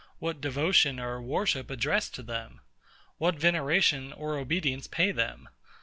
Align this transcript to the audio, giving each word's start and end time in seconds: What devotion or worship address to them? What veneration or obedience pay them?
What 0.17 0.41
devotion 0.41 0.99
or 0.99 1.21
worship 1.21 1.69
address 1.69 2.09
to 2.09 2.23
them? 2.23 2.61
What 3.19 3.35
veneration 3.35 4.11
or 4.13 4.35
obedience 4.39 4.87
pay 4.87 5.11
them? 5.11 5.47